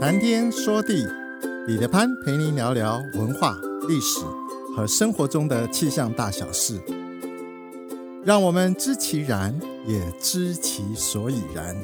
[0.00, 1.06] 谈天说地，
[1.66, 3.54] 彼得潘陪您聊聊文化、
[3.86, 4.20] 历史
[4.74, 6.80] 和生活中的气象大小事，
[8.24, 9.54] 让我们知其然，
[9.86, 11.76] 也知其所以然。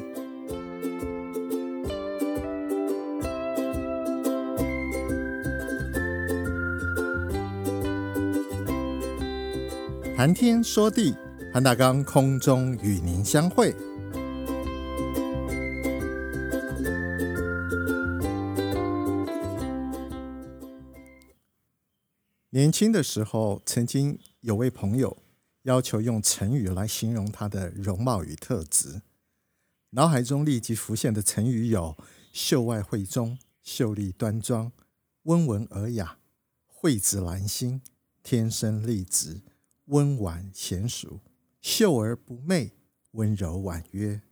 [10.17, 11.15] 谈天说地，
[11.53, 13.77] 潘大刚空中与您相会。
[22.57, 25.15] 年轻的时候，曾经有位朋友
[25.65, 29.03] 要求用成语来形容他的容貌与特质，
[29.91, 31.95] 脑海中立即浮现的成语有
[32.33, 34.73] “秀外慧中”“秀丽端庄
[35.25, 36.17] ”“温文尔雅
[36.67, 37.83] ”“蕙质兰心
[38.25, 39.43] ”“天生丽质
[39.93, 41.21] ”“温婉娴熟
[41.61, 42.73] ”“秀而不媚
[43.13, 44.23] ”“温柔婉约”。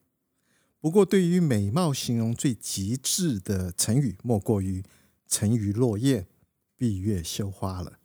[0.81, 4.83] 不过，对于美貌形容最极致的成语，莫过于
[5.29, 6.27] “沉鱼落雁
[6.75, 7.99] ”“闭月羞花”了。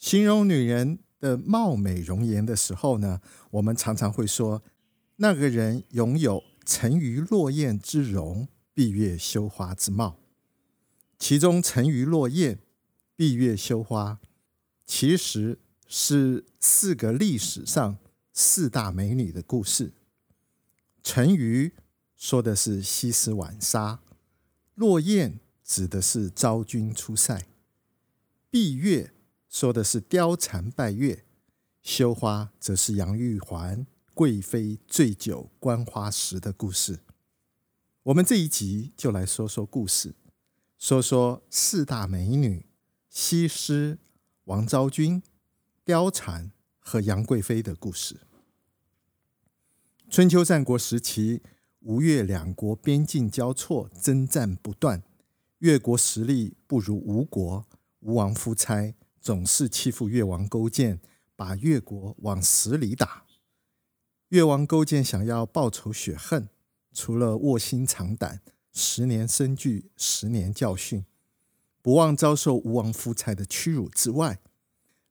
[0.00, 3.20] 形容女人的貌美容颜的时候呢，
[3.50, 4.62] 我们常常会说，
[5.16, 10.18] 那个人拥有沉鱼落雁之容，闭月羞花之貌。
[11.18, 12.58] 其中，沉鱼落雁、
[13.14, 14.18] 闭月羞花，
[14.86, 17.98] 其实是四个历史上
[18.32, 19.92] 四大美女的故事。
[21.02, 21.74] 沉鱼
[22.16, 24.00] 说的是西施浣纱，
[24.74, 27.44] 落雁指的是昭君出塞，
[28.50, 29.12] 闭月。
[29.50, 31.24] 说的是貂蝉拜月，
[31.82, 33.84] 羞花则是杨玉环
[34.14, 37.00] 贵妃醉酒观花时的故事。
[38.04, 40.14] 我们这一集就来说说故事，
[40.78, 42.64] 说说四大美女：
[43.08, 43.98] 西施、
[44.44, 45.20] 王昭君、
[45.84, 48.20] 貂蝉和杨贵妃的故事。
[50.08, 51.42] 春秋战国时期，
[51.80, 55.02] 吴越两国边境交错，征战不断，
[55.58, 57.66] 越国实力不如吴国，
[57.98, 58.94] 吴王夫差。
[59.20, 61.00] 总是欺负越王勾践，
[61.36, 63.24] 把越国往死里打。
[64.28, 66.48] 越王勾践想要报仇雪恨，
[66.92, 68.40] 除了卧薪尝胆、
[68.72, 71.04] 十年生聚、十年教训，
[71.82, 74.40] 不忘遭受吴王夫差的屈辱之外，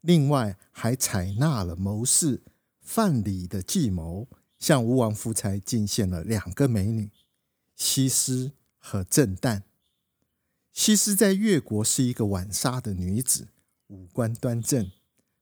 [0.01, 2.41] 另外还采纳了谋士
[2.81, 4.27] 范蠡的计谋，
[4.57, 7.11] 向吴王夫差进献了两个美女：
[7.75, 9.63] 西施和郑旦。
[10.71, 13.49] 西施在越国是一个浣纱的女子。
[13.89, 14.91] 五官端正，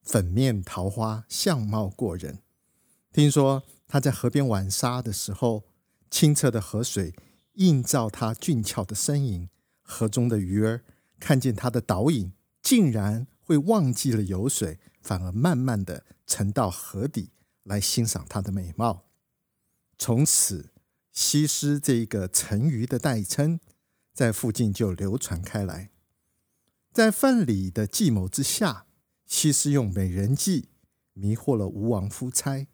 [0.02, 2.40] 粉面桃花，相貌过人。
[3.12, 5.66] 听说他在河边玩沙的时候，
[6.09, 7.13] 清澈的河水
[7.56, 9.50] 映照他俊俏的身影。
[9.81, 10.84] 河中的鱼儿
[11.19, 12.31] 看见他的倒影，
[12.62, 17.31] 竟然会忘记了游水，反而慢慢的沉到河底
[17.64, 19.06] 来欣赏他的美貌。
[19.97, 20.72] 从此，
[21.12, 23.59] 西施这一个沉鱼的代称，
[24.14, 25.90] 在附近就流传开来。
[26.97, 28.88] 在范蠡的计谋之下，
[29.28, 30.69] 西施用美人计
[31.13, 32.66] 迷惑了吴王夫差，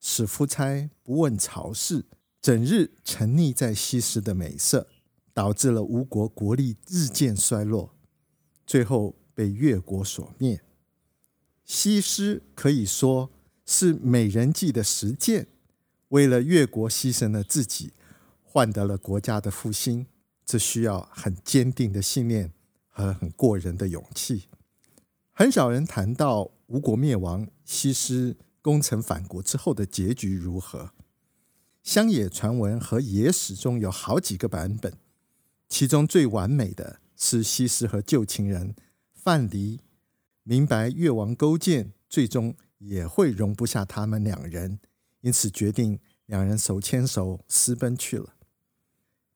[0.00, 2.04] 使夫差不问朝事，
[2.42, 4.88] 整日沉溺在西施的美色，
[5.32, 7.94] 导致了吴国国力日渐衰落，
[8.66, 10.60] 最后被越国所灭。
[11.64, 13.30] 西施可以说
[13.64, 15.46] 是美人计的实践，
[16.08, 17.92] 为了越国牺牲了自己，
[18.42, 20.08] 换得了国家的复兴，
[20.44, 22.52] 这需要很坚定的信念。
[22.98, 24.48] 和很过人的勇气，
[25.30, 30.90] 很少人谈到吴国灭亡、西施攻城返国之后的结局如何。
[31.84, 34.92] 乡野传闻和野史中有好几个版本，
[35.68, 38.74] 其中最完美的是西施和旧情人
[39.14, 39.78] 范蠡
[40.42, 44.80] 明白越王勾践最终也会容不下他们两人，
[45.20, 48.34] 因此决定两人手牵手私奔去了。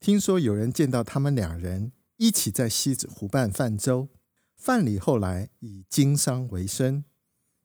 [0.01, 1.93] 听说有人见到他们两人。
[2.23, 4.09] 一起在西子湖畔泛舟，
[4.55, 7.03] 范蠡后来以经商为生，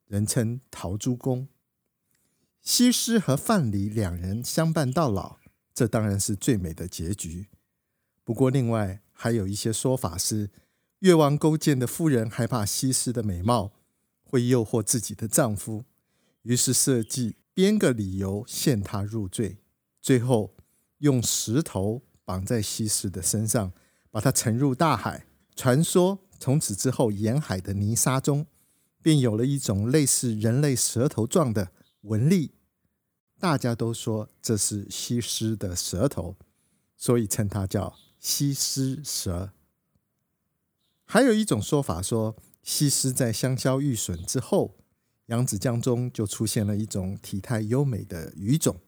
[0.04, 1.46] 人称陶朱公。
[2.60, 5.38] 西施和范蠡两人相伴到老，
[5.72, 7.46] 这当然是最美的结局。
[8.24, 10.50] 不过，另外还有一些说法是，
[10.98, 13.70] 越王勾践的夫人害怕西施的美貌
[14.24, 15.84] 会诱惑自己的丈夫，
[16.42, 19.58] 于是设计编个理由陷她入罪，
[20.02, 20.56] 最后
[20.98, 23.72] 用石头绑在西施的身上。
[24.18, 25.26] 把它沉入大海。
[25.54, 28.48] 传说从此之后，沿海的泥沙中
[29.00, 31.70] 便有了一种类似人类舌头状的
[32.00, 32.50] 纹理。
[33.38, 36.34] 大家都说这是西施的舌头，
[36.96, 39.52] 所以称它叫西施蛇。
[41.04, 42.34] 还有一种说法说，
[42.64, 44.74] 西施在香消玉损之后，
[45.26, 48.80] 扬子江中就出现了一种体态优美的鱼种，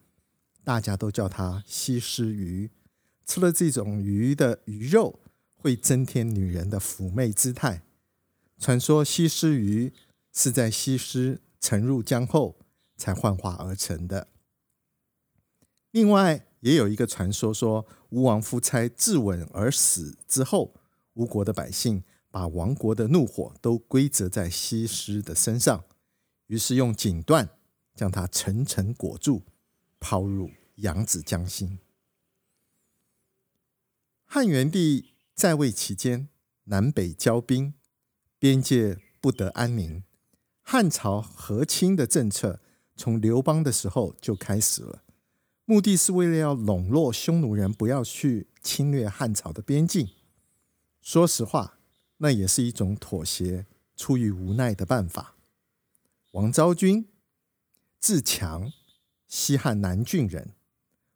[0.65, 2.69] 大家都叫它西施鱼。
[3.25, 5.20] 吃了这种鱼的鱼肉
[5.61, 7.83] 会增添女人的妩媚姿态。
[8.57, 9.93] 传说西施鱼
[10.33, 12.57] 是在西施沉入江后
[12.97, 14.27] 才幻化而成的。
[15.91, 20.73] 另外，也有一个传说说，吴王夫差自刎而死之后，
[21.13, 25.83] 吴国的百姓把亡国的怒火都归责在西施的身上，
[26.47, 27.49] 于是用锦缎
[27.93, 29.43] 将她层层裹住，
[29.99, 31.79] 抛入扬子江心。
[34.25, 35.10] 汉元帝
[35.41, 36.29] 在位期间，
[36.65, 37.73] 南北交兵。
[38.37, 40.03] 边界不得安宁，
[40.61, 42.61] 汉朝和亲的政策
[42.95, 45.01] 从刘邦的时候就开始了，
[45.65, 50.09] 目的是为了要笼络匈奴人，不要去侵略汉朝的边境。
[51.01, 51.79] 说实话，
[52.17, 53.65] 那也是一种妥协，
[53.95, 55.37] 出于无奈的办法。
[56.33, 57.09] 王昭君，
[57.99, 58.71] 自强，
[59.27, 60.51] 西汉南郡人。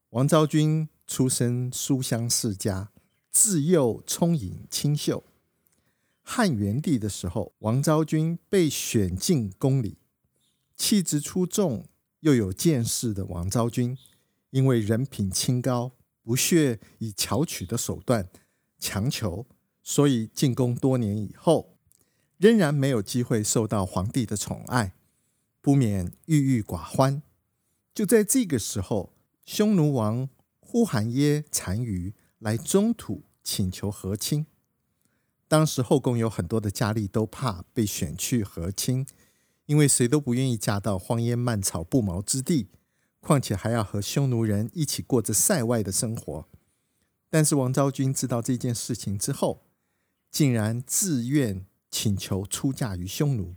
[0.10, 2.92] 王昭君出身书香世家，
[3.36, 5.22] 自幼聪颖清秀。
[6.22, 9.98] 汉元帝的时候，王昭君被选进宫里，
[10.78, 11.86] 气质出众
[12.22, 13.98] 又有见识的王昭君，
[14.52, 15.92] 因为人品清高，
[16.24, 18.30] 不屑以巧取的手段
[18.80, 19.46] 强求，
[19.84, 21.76] 所以进宫多年以后，
[22.38, 24.94] 仍然没有机会受到皇帝的宠爱，
[25.60, 27.22] 不免郁郁寡欢。
[27.94, 29.14] 就在这个时候，
[29.46, 30.30] 匈奴王
[30.62, 32.14] 呼韩邪单于
[32.46, 34.46] 来中土请求和亲。
[35.48, 39.08] 当时后宫有很多的佳丽都怕被选去和亲，
[39.66, 42.68] 因为谁都不愿意嫁到荒烟蔓草不毛之地，
[43.20, 46.48] 况且还要和匈奴人一起过着塞外的生活。
[47.32, 49.64] 但是王昭君知道这件事情之后，
[50.30, 53.56] 竟然自愿请求出嫁于匈奴。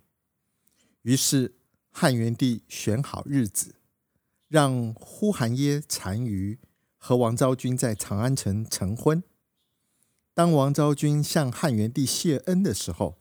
[1.02, 1.56] 于是
[1.90, 3.74] 汉元帝选好日子，
[4.48, 6.58] 让呼韩邪单于
[6.98, 9.22] 和王昭君在长安城成婚。
[10.34, 13.18] 当王昭君向汉元帝谢恩的时候，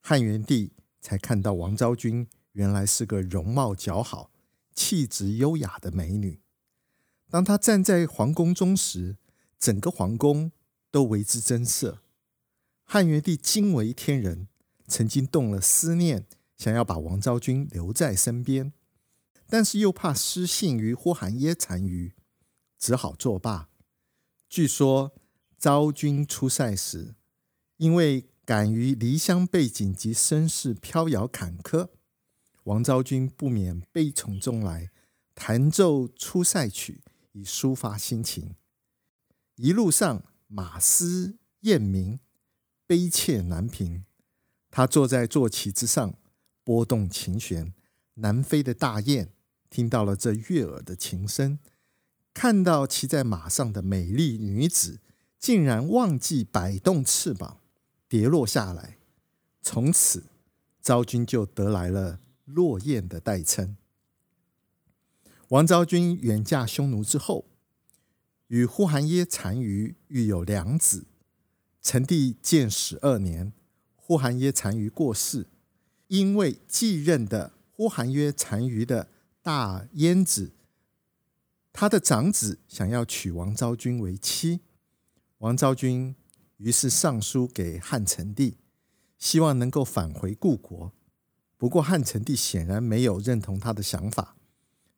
[0.00, 4.30] 汉元帝才看到王昭君原来是个容貌姣好、
[4.74, 6.40] 气质优雅的美女。
[7.30, 9.16] 当她站在皇宫中时，
[9.58, 10.52] 整个皇宫
[10.90, 12.02] 都为之增色。
[12.84, 14.46] 汉元帝惊为天人，
[14.86, 16.26] 曾经动了思念，
[16.56, 18.72] 想要把王昭君留在身边，
[19.48, 22.12] 但是又怕失信于呼韩邪单于，
[22.84, 23.70] 只好作罢。
[24.48, 25.14] 据说。
[25.56, 27.14] 昭君出塞时，
[27.78, 31.88] 因为敢于离乡背井及身世飘摇坎坷，
[32.64, 34.90] 王昭君不免悲从中来，
[35.34, 37.00] 弹奏《出塞曲》
[37.32, 38.56] 以抒发心情。
[39.54, 42.20] 一路上马嘶雁鸣，
[42.86, 44.04] 悲切难平。
[44.70, 46.18] 她坐在坐骑之上，
[46.62, 47.72] 拨动琴弦。
[48.16, 49.32] 南飞的大雁
[49.70, 51.58] 听到了这悦耳的琴声，
[52.34, 54.98] 看到骑在马上的美丽女子。
[55.38, 57.58] 竟然忘记摆动翅膀，
[58.08, 58.96] 跌落下来。
[59.60, 60.24] 从此，
[60.80, 63.76] 昭君就得来了“落雁”的代称。
[65.48, 67.44] 王昭君远嫁匈奴之后，
[68.46, 71.04] 与呼韩邪单于育有两子。
[71.82, 73.52] 成帝建始二年，
[73.96, 75.46] 呼韩邪单于过世，
[76.08, 79.10] 因为继任的呼韩邪单于的
[79.42, 80.53] 大燕子，
[81.76, 84.60] 他的长子想要娶王昭君为妻。
[85.38, 86.14] 王昭君
[86.58, 88.58] 于是上书给汉成帝，
[89.18, 90.92] 希望能够返回故国。
[91.58, 94.36] 不过汉成帝显然没有认同他的想法，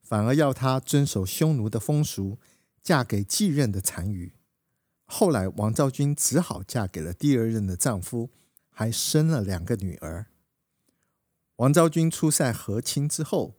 [0.02, 2.38] 反而要他遵守匈奴的风俗，
[2.82, 4.34] 嫁给继任的单于。
[5.06, 8.28] 后来王昭君只好嫁给了第二任的丈夫，
[8.68, 10.26] 还生了两个女儿。
[11.56, 13.55] 王昭君出塞和亲之后，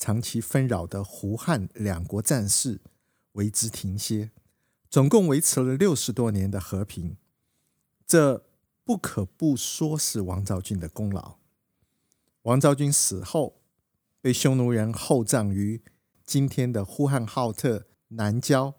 [0.00, 2.80] 长期纷扰的胡汉两国战事
[3.32, 4.30] 为之停歇。
[4.88, 7.16] 总共维持了六十多年的和平，
[8.04, 8.44] 这
[8.82, 11.36] 不可不说是王昭君的功劳。
[12.42, 13.60] 王昭君死后，
[14.20, 15.80] 被匈奴人厚葬于
[16.24, 18.74] 今天的呼和浩特南郊，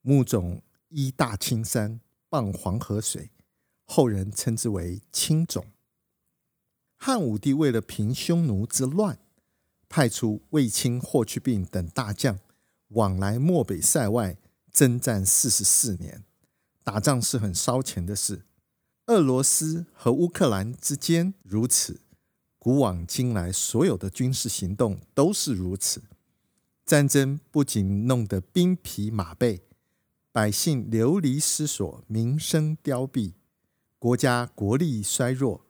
[0.00, 3.30] 墓冢依大青山，傍黄河水，
[3.84, 5.64] 后人称之为青冢。
[6.96, 9.20] 汉武帝为了平匈奴之乱，
[9.88, 12.38] 派出卫青、霍去病等大将
[12.88, 14.36] 往来漠北塞外。
[14.72, 16.22] 征战四十四年，
[16.84, 18.44] 打仗是很烧钱的事。
[19.06, 22.02] 俄罗斯和乌克兰之间如此，
[22.58, 26.02] 古往今来所有的军事行动都是如此。
[26.84, 29.62] 战争不仅弄得兵疲马背，
[30.30, 33.32] 百姓流离失所，民生凋敝，
[33.98, 35.64] 国家国力衰弱。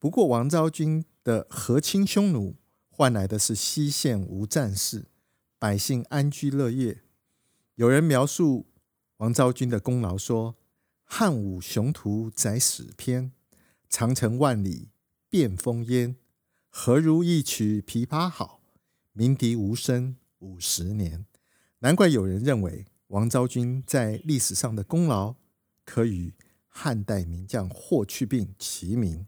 [0.00, 2.56] 不过，王昭君的和亲匈奴
[2.94, 5.06] 换来的是西线无战事，
[5.58, 7.00] 百姓安居乐业。
[7.76, 8.66] 有人描述
[9.16, 10.56] 王昭君的功劳说
[11.02, 13.32] ：“汉武雄图载史篇，
[13.88, 14.90] 长城万里
[15.30, 16.16] 变烽烟。
[16.68, 18.60] 何如一曲琵琶好，
[19.14, 21.24] 鸣笛无声五十年。”
[21.80, 25.36] 难怪有人认为王昭君在历史上的功劳
[25.86, 26.34] 可与
[26.68, 29.26] 汉代名将霍去病齐名。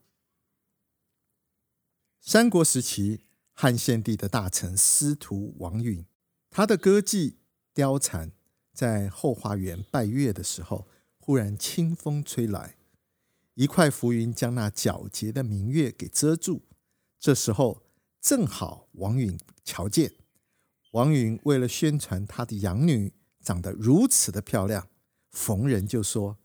[2.20, 3.22] 三国时期，
[3.54, 6.04] 汉献帝的大臣司徒王允，
[6.50, 7.36] 他的歌妓
[7.74, 8.32] 貂蝉
[8.72, 12.76] 在后花园拜月的时候，忽然清风吹来，
[13.54, 16.62] 一块浮云将那皎洁的明月给遮住。
[17.20, 17.84] 这时候
[18.20, 20.12] 正好王允瞧见，
[20.90, 24.88] 王允为了宣传他的养女长得如此的漂亮，
[25.30, 26.38] 逢人就说：“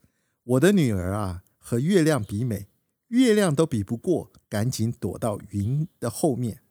[0.44, 2.68] 我的女儿啊，和月亮比美。”
[3.08, 6.62] 月亮都比不过，赶紧躲到云的后面，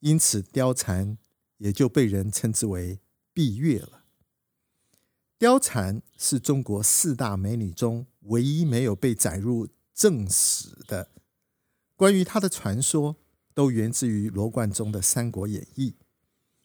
[0.00, 1.16] 因此貂蝉
[1.58, 3.00] 也就被人称之为
[3.32, 4.04] 闭月了。
[5.38, 11.10] 貂蝉是中国四大美女中唯一没有被载入正史的，
[11.96, 13.16] 关于她的传说
[13.54, 15.90] 都源自于罗贯中的《三国演义》。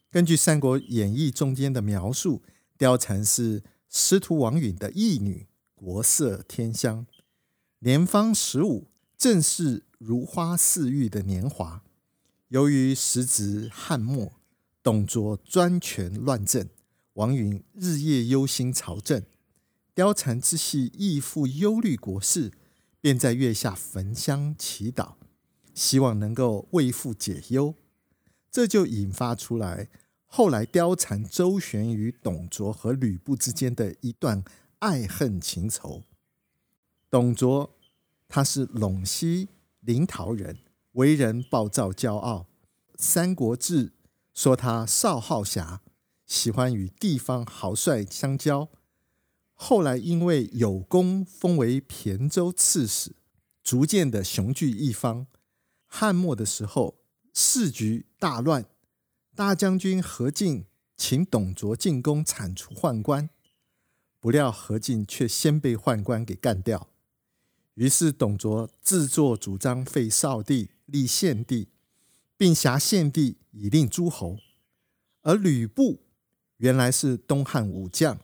[0.10, 2.42] 根据《三国演义》中间的描述，
[2.78, 7.06] 貂蝉是司徒王允的义女，国色天香，
[7.80, 8.88] 年方十五。
[9.18, 11.85] 正是如花似玉的年华。
[12.50, 14.34] 由于时值汉末，
[14.84, 16.70] 董卓专权乱政，
[17.14, 19.24] 王允日夜忧心朝政。
[19.96, 22.52] 貂蝉之系义父忧虑国事，
[23.02, 25.16] 便在月下焚香祈祷，
[25.74, 27.76] 希望能够为父解忧。
[28.52, 29.90] 这就引发出来
[30.26, 34.44] 后来貂蝉周旋于董卓和吕布之间的一段
[34.80, 36.04] 爱恨情仇。
[37.10, 37.72] 董卓。
[38.28, 39.50] 他是陇西
[39.82, 40.58] 临洮人，
[40.96, 42.48] 为人暴躁骄傲。
[42.98, 43.88] 《三国志》
[44.34, 45.82] 说他少好侠，
[46.26, 48.70] 喜欢与地方豪帅相交。
[49.54, 53.16] 后来因为有功，封为郼州刺史，
[53.64, 55.28] 逐渐的雄踞一方。
[55.86, 56.98] 汉末的时候，
[57.34, 58.66] 时局大乱，
[59.36, 63.30] 大将军何进请董卓进宫铲除宦官，
[64.22, 66.90] 不料何进却先被宦官给干掉。
[67.74, 71.70] 于是董卓自作主张废少帝，立献帝，
[72.38, 74.38] 并挟献帝以令诸侯。
[75.22, 76.04] 而吕布
[76.58, 78.20] 原来是东汉武将，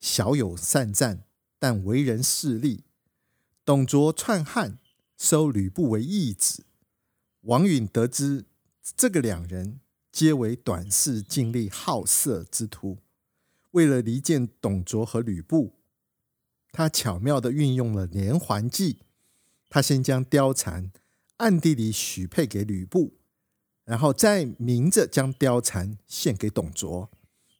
[0.00, 1.24] 小有善战，
[1.58, 2.84] 但为人势利。
[3.64, 4.78] 董卓篡汉，
[5.16, 6.64] 收吕布为义子。
[7.40, 8.44] 王允得知
[8.96, 9.80] 这个两人
[10.12, 12.98] 皆为短视、尽力好色之徒，
[13.72, 15.74] 为了离间董卓和吕布。
[16.70, 18.98] 他巧妙地运用了连环计，
[19.68, 20.90] 他先将貂蝉
[21.38, 23.14] 暗地里许配给吕布，
[23.84, 27.10] 然后再明着将貂蝉献给董卓，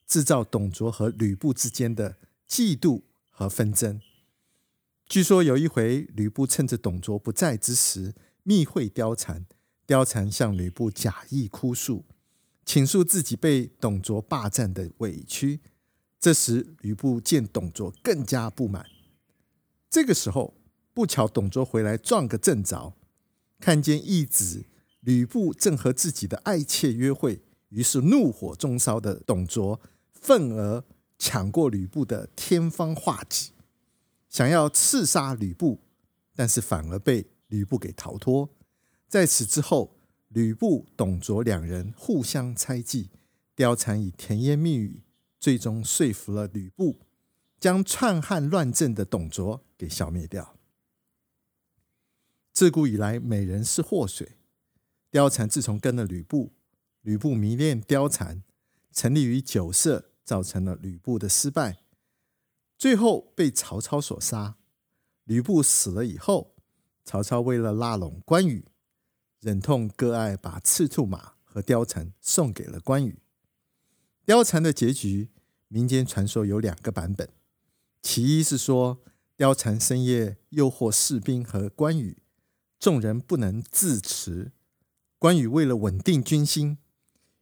[0.06, 2.16] 制造董卓和吕布之间的
[2.48, 4.00] 嫉妒和纷争。
[5.06, 9.44] 据说有一回，吕布趁着董卓不在之时，密会貂蝉，
[9.86, 12.04] 貂蝉向吕布假意哭诉，
[12.64, 15.60] 倾诉自己被董卓霸占的委屈。
[16.18, 18.86] 这时，吕布见董卓更加不满。
[19.90, 20.54] 这个时候，
[20.94, 22.94] 不巧董卓回来撞个正着，
[23.64, 24.66] 看见义子
[25.00, 27.40] 吕布正和自己的爱妾约会，
[27.70, 29.80] 于是怒火中烧的董卓
[30.12, 30.84] 愤而
[31.18, 33.52] 抢过吕布的天方画戟，
[34.28, 35.80] 想要刺杀吕布，
[36.36, 38.50] 但是反而被吕布给逃脱。
[39.08, 39.96] 在此之后，
[40.28, 43.08] 吕布、董卓两人互相猜忌，
[43.56, 45.00] 貂蝉以甜言蜜语，
[45.40, 47.00] 最终说服了吕布。
[47.58, 50.53] 将篡汉乱政的董卓给消灭掉。
[52.54, 54.36] 自古以来，美人是祸水。
[55.10, 56.52] 貂蝉自从跟了吕布，
[57.02, 58.44] 吕布迷恋貂蝉，
[58.92, 61.80] 沉溺于酒色，造成了吕布的失败，
[62.78, 64.56] 最后被曹操所杀。
[65.24, 66.54] 吕布死了以后，
[67.04, 68.64] 曹操为了拉拢关羽，
[69.40, 73.18] 忍痛割爱，把赤兔马和貂蝉送给了关羽。
[74.26, 75.30] 貂蝉的结局，
[75.66, 77.28] 民间传说有两个版本。
[78.00, 79.02] 其一是说，
[79.38, 82.18] 貂蝉深夜诱惑士兵和关羽，
[82.84, 84.52] 众人不能自持。
[85.18, 86.76] 关羽为了稳定军心，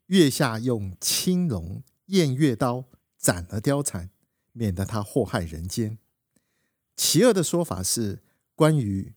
[0.06, 2.84] 月下用青龙偃月刀
[3.18, 4.08] 斩了貂蝉，
[4.52, 5.98] 免得他祸害人间。
[6.94, 8.22] 其二的说法是，
[8.54, 9.14] 关羽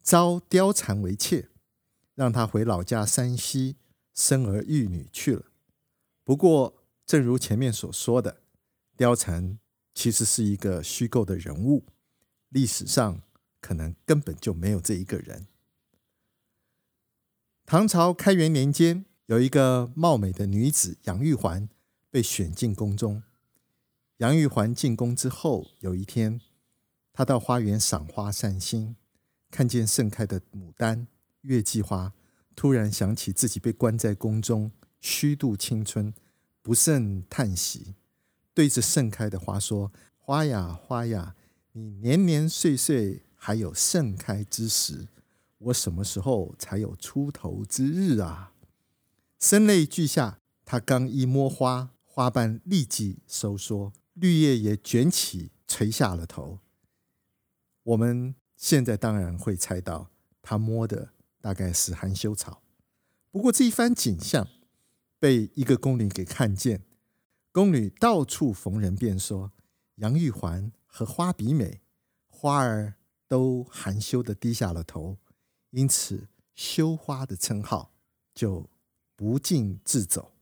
[0.00, 1.48] 招貂蝉为妾，
[2.14, 3.74] 让他回老家山西
[4.14, 5.46] 生儿育女去了。
[6.22, 8.42] 不过，正如前面所说的，
[8.96, 9.58] 貂蝉。
[9.92, 11.84] 其实是一个虚构的人物，
[12.50, 13.22] 历史上
[13.60, 15.48] 可能根本就没有这一个人。
[17.66, 21.66] 唐朝开元年间，有一个貌美的女子杨玉环
[22.10, 23.22] 被选进宫中，
[24.18, 26.42] 杨玉环进宫之后，有一天，
[27.14, 28.96] 她到花园赏花散心，
[29.50, 31.06] 看见盛开的牡丹、
[31.40, 32.12] 月季花，
[32.54, 36.12] 突然想起自己被关在宫中，虚度青春，
[36.60, 37.94] 不胜叹息，
[38.52, 39.90] 对着盛开的花说
[40.20, 41.34] ：“花呀花呀，
[41.72, 45.08] 你年年岁岁还有盛开之时，
[45.64, 48.52] 我什么时候才有出头之日啊？”
[49.38, 56.60] 声泪俱下，他刚一摸花，花瓣立即收缩，绿叶也卷起垂下了头。
[57.82, 62.62] 我们现在当然会猜到，他摸的大概是含羞草。
[63.30, 64.48] 不过这一番景象
[65.18, 66.82] 被一个宫女给看见，
[67.52, 69.52] 宫女到处逢人便说
[69.96, 71.82] ：“杨玉环和花比美，
[72.28, 72.94] 花儿
[73.28, 75.18] 都含羞的低下了头，
[75.74, 77.92] 因此羞花的称号
[78.32, 78.70] 就
[79.16, 80.32] 不胫自走。”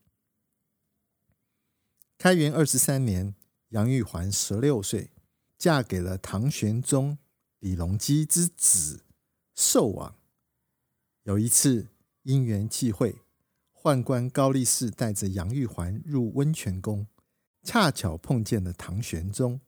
[2.19, 3.35] 开元二十三年，
[3.71, 5.11] 杨玉环十六岁，
[5.57, 7.19] 嫁给了唐玄宗。
[7.61, 9.05] 李隆基之子
[9.55, 10.17] 寿王
[11.23, 11.87] 有一次
[12.23, 13.23] 因缘际会，
[13.73, 17.07] 宦官高力士带着杨玉环入温泉宫，
[17.63, 19.61] 恰巧碰见了唐玄宗。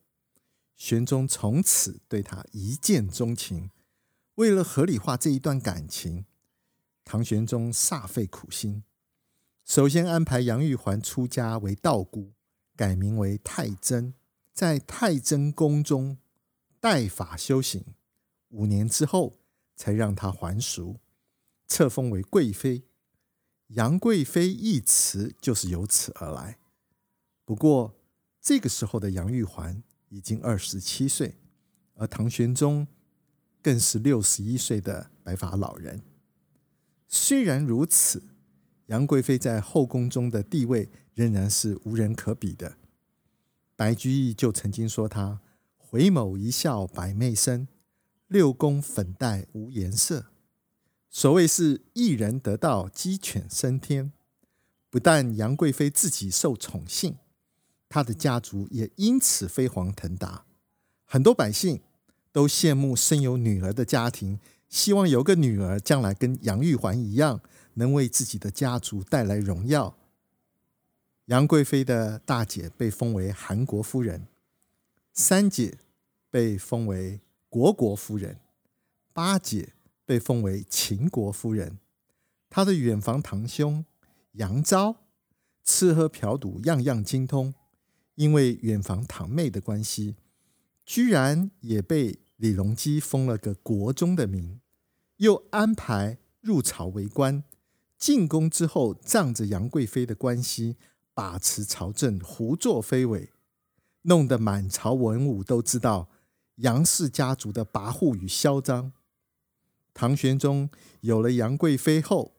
[0.75, 3.71] 玄宗从此对他一见钟情。
[4.35, 6.25] 为了合理化这一段感情，
[7.03, 8.83] 唐玄宗煞费苦心，
[9.63, 12.33] 首先安排杨玉环出家为道姑，
[12.75, 14.13] 改名为太真，
[14.53, 16.17] 在太真宫中。
[16.81, 17.83] 代法修行，
[18.49, 19.39] 五年之后
[19.75, 20.99] 才让她还俗，
[21.65, 22.83] 册封为贵妃。
[23.69, 26.59] 杨贵妃一词就是由此而来。
[27.43, 27.95] 不过
[28.39, 31.39] 这个时候的杨玉环已经二十七岁，
[31.95, 32.87] 而唐玄宗
[33.65, 36.03] 更是六十一岁的白发老人。
[37.07, 38.21] 虽然如此，
[38.85, 42.77] 杨贵妃在后宫中的地位仍然是无人可比的。
[43.75, 45.41] 白居易就曾经说她。
[45.75, 47.67] 回眸一笑百媚生，
[48.27, 50.27] 六宫粉黛无颜色。
[51.09, 54.11] 所谓是一人得道鸡犬升天，
[54.91, 57.17] 不但杨贵妃自己受宠幸，
[57.89, 60.45] 她的家族也因此飞黄腾达。
[61.05, 61.81] 很多百姓
[62.35, 67.39] 都羡慕生有女儿的家庭，希望有个女儿将来跟杨玉环一样，
[67.75, 69.95] 能为自己的家族带来荣耀。
[71.27, 74.27] 杨贵妃的大姐被封为韩国夫人，
[75.13, 75.77] 三姐。
[76.29, 78.41] 被封为虢国夫人，
[79.13, 79.71] 八姐
[80.03, 81.79] 被封为秦国夫人。
[82.49, 83.85] 她的远房堂兄
[84.33, 84.97] 杨昭，
[85.63, 87.53] 吃喝嫖赌样样精通，
[88.15, 90.17] 因为远房堂妹的关系，
[90.85, 94.59] 居然也被李隆基封了个国中的名，
[95.17, 97.43] 又安排入朝为官。
[97.97, 100.75] 进宫之后，仗着杨贵妃的关系，
[101.13, 103.31] 把持朝政，胡作非为，
[104.03, 106.09] 弄得满朝文武都知道。
[106.57, 108.93] 杨氏家族的跋扈与嚣张，
[109.93, 110.69] 唐玄宗
[111.01, 112.35] 有了杨贵妃后，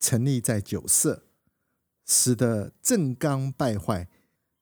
[0.00, 1.24] 沉溺在酒色，
[2.04, 4.08] 使得政纲败坏，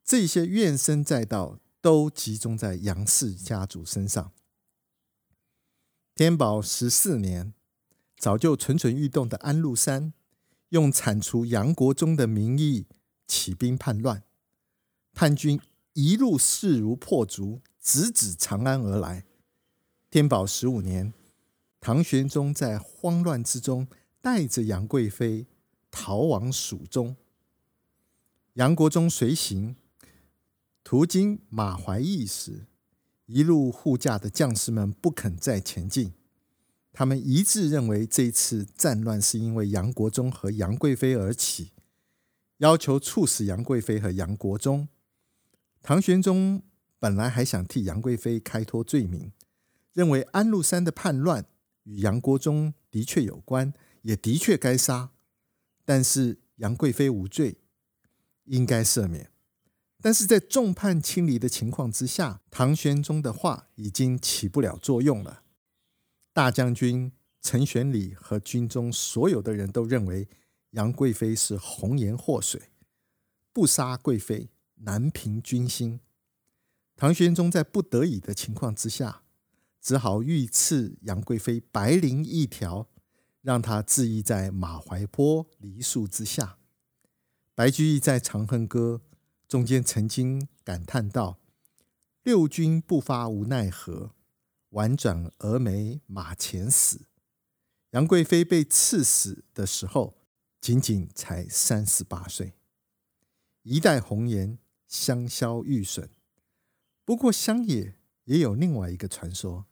[0.05, 4.33] 这些怨声载道都集中在杨氏家族身上。
[6.15, 7.55] 天宝十四年，
[8.19, 10.13] 早就蠢蠢欲动的安禄山，
[10.69, 12.87] 用铲除杨国忠的名义
[13.27, 14.23] 起兵叛乱，
[15.15, 15.59] 叛军
[15.95, 17.61] 一路势如破竹。
[17.85, 19.25] 直指长安而来。
[20.09, 21.13] 天宝十五年，
[21.81, 23.89] 唐玄宗在慌乱之中
[24.21, 25.49] 带着杨贵妃
[25.91, 27.17] 逃往蜀中。
[28.53, 29.75] 杨国忠随行，
[30.85, 32.67] 途经马怀义时，
[33.27, 36.13] 一路护驾的将士们不肯再前进。
[36.93, 41.73] 他们一致认为，这次战乱是因为杨国忠和杨贵妃而起，
[42.59, 44.89] 要求处死杨贵妃和杨国忠。
[45.83, 46.63] 唐玄宗。
[47.03, 49.33] 本来还想替杨贵妃开脱罪名，
[49.93, 51.45] 认为安禄山的叛乱
[51.83, 55.11] 与杨国忠的确有关，也的确该杀。
[55.85, 57.57] 但是杨贵妃无罪，
[58.45, 59.32] 应该赦免。
[60.03, 65.45] 但是在众叛亲离的情况之下，唐玄宗的话已经起不了作用了。
[66.33, 70.29] 大将军陈玄礼和军中所有的人都认为
[70.71, 72.61] 杨贵妃是红颜祸水，
[73.53, 76.01] 不杀贵妃难平军心。
[76.97, 79.23] 唐玄宗在不得已的情况之下，
[79.81, 82.89] 只好御赐杨贵妃白绫一条，
[83.41, 86.59] 让她自缢在马怀坡梨树之下。
[87.55, 89.03] 白居易在《长恨歌》
[89.53, 91.39] 中间曾经感叹道
[92.25, 94.15] ：“六军不发无奈何，
[94.71, 97.03] 宛转蛾眉马前死。”
[97.93, 100.15] 杨贵妃被赐死的时候，
[100.59, 102.55] 仅仅才三十八岁。
[103.61, 106.09] 一代红颜香消玉损。
[107.05, 109.67] 不过乡野也有另外一个传说，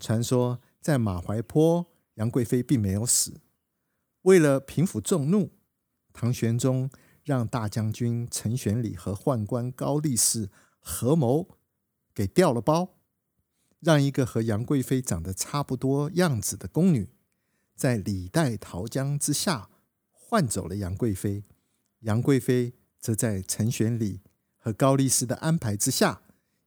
[0.00, 3.40] 传说在马怀坡，杨贵妃并没有死。
[4.22, 5.52] 为了平抚众怒，
[6.12, 6.90] 唐玄宗
[7.24, 11.48] 让大将军陈玄礼和宦官高力士合谋，
[12.14, 12.94] 给调了包，
[13.80, 17.08] 让一个和杨贵妃长得差不多样子的宫女，
[17.74, 19.70] 在李代桃僵之下
[20.12, 21.42] 换走了杨贵妃。
[22.00, 24.20] 杨贵妃则在陈玄礼
[24.58, 26.20] 和高力士的安排之下，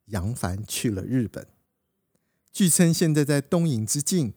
[0.06, 1.48] 扬帆去了日本。
[2.52, 4.34] 据称，现在在东瀛之境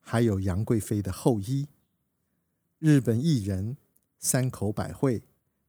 [0.00, 1.68] 还有杨贵妃的后裔。
[2.78, 3.76] 日本艺人
[4.18, 5.22] 山口百惠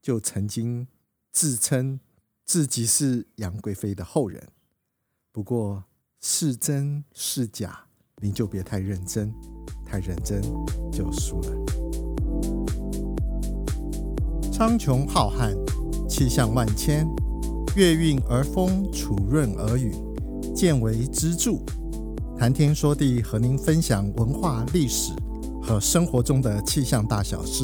[0.09, 0.87] 就曾经
[1.31, 1.99] 自称
[2.43, 4.41] 自己是杨贵妃的后人。
[5.31, 5.83] 不过
[6.19, 7.81] 是真是假，
[8.19, 9.31] 您就别太认真，
[9.85, 10.41] 太认真
[10.91, 11.51] 就输了。
[14.51, 15.55] 苍穹浩瀚，
[16.09, 17.07] 气象万千，
[17.75, 19.93] 月运而风，楚润而雨，
[20.55, 21.63] 见为支柱，
[22.35, 25.13] 谈天说地，和您分享文化历史。
[25.61, 27.63] 和生活中的气象大小事，